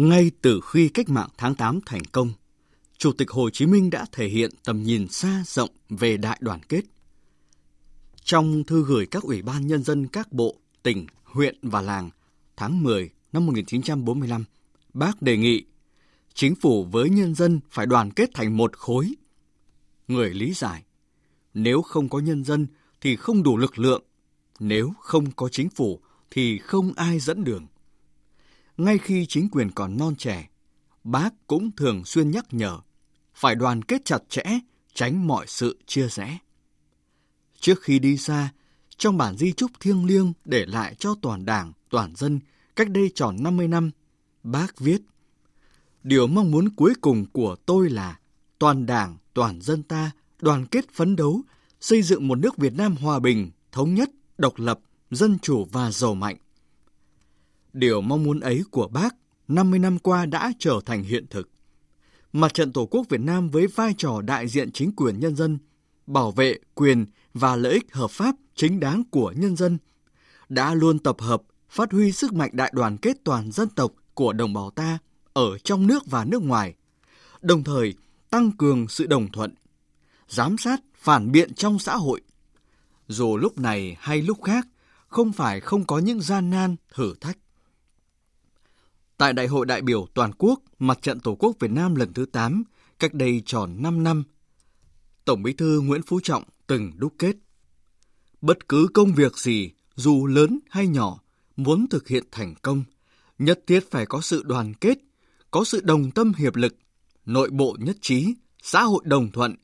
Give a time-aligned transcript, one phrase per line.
[0.00, 2.32] Ngay từ khi cách mạng tháng 8 thành công,
[2.98, 6.60] Chủ tịch Hồ Chí Minh đã thể hiện tầm nhìn xa rộng về đại đoàn
[6.68, 6.82] kết.
[8.24, 12.10] Trong thư gửi các ủy ban nhân dân các bộ, tỉnh, huyện và làng
[12.56, 14.44] tháng 10 năm 1945,
[14.94, 15.64] bác đề nghị
[16.34, 19.14] chính phủ với nhân dân phải đoàn kết thành một khối.
[20.08, 20.84] Người lý giải,
[21.54, 22.66] nếu không có nhân dân
[23.00, 24.02] thì không đủ lực lượng,
[24.60, 27.66] nếu không có chính phủ thì không ai dẫn đường.
[28.76, 30.48] Ngay khi chính quyền còn non trẻ,
[31.04, 32.78] bác cũng thường xuyên nhắc nhở
[33.34, 34.42] phải đoàn kết chặt chẽ,
[34.94, 36.38] tránh mọi sự chia rẽ.
[37.60, 38.52] Trước khi đi xa,
[38.96, 42.40] trong bản di trúc thiêng liêng để lại cho toàn đảng, toàn dân
[42.76, 43.90] cách đây tròn 50 năm,
[44.42, 45.00] bác viết
[46.02, 48.18] Điều mong muốn cuối cùng của tôi là
[48.58, 51.42] toàn đảng, toàn dân ta đoàn kết phấn đấu,
[51.80, 55.90] xây dựng một nước Việt Nam hòa bình, thống nhất, độc lập, dân chủ và
[55.90, 56.36] giàu mạnh.
[57.72, 59.14] Điều mong muốn ấy của bác
[59.48, 61.50] 50 năm qua đã trở thành hiện thực.
[62.32, 65.58] Mặt trận Tổ quốc Việt Nam với vai trò đại diện chính quyền nhân dân,
[66.06, 69.78] bảo vệ quyền và lợi ích hợp pháp chính đáng của nhân dân,
[70.48, 74.32] đã luôn tập hợp, phát huy sức mạnh đại đoàn kết toàn dân tộc của
[74.32, 74.98] đồng bào ta
[75.32, 76.74] ở trong nước và nước ngoài,
[77.40, 77.94] đồng thời
[78.30, 79.54] tăng cường sự đồng thuận,
[80.28, 82.20] giám sát, phản biện trong xã hội.
[83.08, 84.66] Dù lúc này hay lúc khác,
[85.08, 87.38] không phải không có những gian nan, thử thách.
[89.20, 92.26] Tại Đại hội đại biểu toàn quốc Mặt trận Tổ quốc Việt Nam lần thứ
[92.26, 92.64] 8,
[92.98, 94.24] cách đây tròn 5 năm,
[95.24, 97.36] Tổng Bí thư Nguyễn Phú Trọng từng đúc kết.
[98.40, 101.20] Bất cứ công việc gì, dù lớn hay nhỏ,
[101.56, 102.84] muốn thực hiện thành công,
[103.38, 104.98] nhất thiết phải có sự đoàn kết,
[105.50, 106.76] có sự đồng tâm hiệp lực,
[107.26, 109.56] nội bộ nhất trí, xã hội đồng thuận.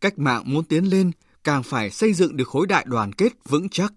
[0.00, 1.10] Cách mạng muốn tiến lên
[1.44, 3.92] càng phải xây dựng được khối đại đoàn kết vững chắc.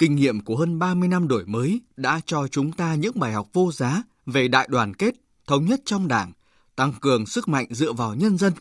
[0.00, 3.48] Kinh nghiệm của hơn 30 năm đổi mới đã cho chúng ta những bài học
[3.52, 5.14] vô giá về đại đoàn kết,
[5.46, 6.32] thống nhất trong đảng,
[6.76, 8.52] tăng cường sức mạnh dựa vào nhân dân,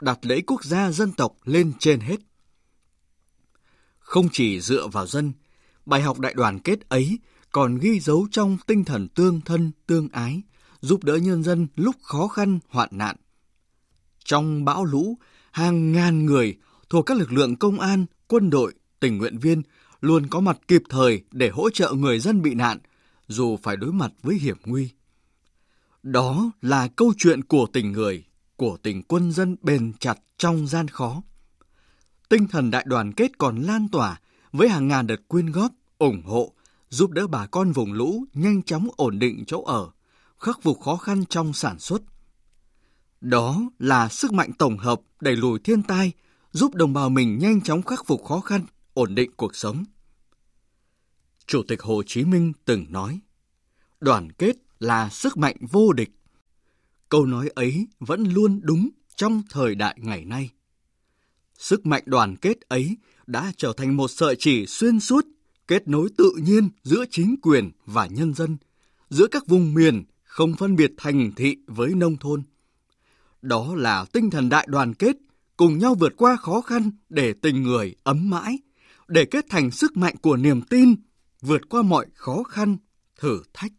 [0.00, 2.16] đặt lễ quốc gia dân tộc lên trên hết.
[3.98, 5.32] Không chỉ dựa vào dân,
[5.86, 7.18] bài học đại đoàn kết ấy
[7.52, 10.42] còn ghi dấu trong tinh thần tương thân, tương ái,
[10.80, 13.16] giúp đỡ nhân dân lúc khó khăn, hoạn nạn.
[14.24, 15.18] Trong bão lũ,
[15.50, 16.56] hàng ngàn người
[16.88, 19.62] thuộc các lực lượng công an, quân đội, tình nguyện viên
[20.00, 22.78] luôn có mặt kịp thời để hỗ trợ người dân bị nạn,
[23.28, 24.90] dù phải đối mặt với hiểm nguy.
[26.02, 28.24] Đó là câu chuyện của tình người,
[28.56, 31.22] của tình quân dân bền chặt trong gian khó.
[32.28, 34.20] Tinh thần đại đoàn kết còn lan tỏa
[34.52, 36.52] với hàng ngàn đợt quyên góp, ủng hộ,
[36.88, 39.90] giúp đỡ bà con vùng lũ nhanh chóng ổn định chỗ ở,
[40.38, 42.02] khắc phục khó khăn trong sản xuất.
[43.20, 46.12] Đó là sức mạnh tổng hợp đẩy lùi thiên tai,
[46.52, 48.66] giúp đồng bào mình nhanh chóng khắc phục khó khăn,
[48.98, 49.84] ổn định cuộc sống.
[51.46, 53.20] Chủ tịch Hồ Chí Minh từng nói,
[54.00, 56.10] đoàn kết là sức mạnh vô địch.
[57.08, 60.50] Câu nói ấy vẫn luôn đúng trong thời đại ngày nay.
[61.58, 65.26] Sức mạnh đoàn kết ấy đã trở thành một sợi chỉ xuyên suốt,
[65.68, 68.56] kết nối tự nhiên giữa chính quyền và nhân dân,
[69.10, 72.42] giữa các vùng miền không phân biệt thành thị với nông thôn.
[73.42, 75.16] Đó là tinh thần đại đoàn kết,
[75.56, 78.58] cùng nhau vượt qua khó khăn để tình người ấm mãi,
[79.08, 80.94] để kết thành sức mạnh của niềm tin,
[81.40, 82.76] vượt qua mọi khó khăn,
[83.20, 83.72] thử thách.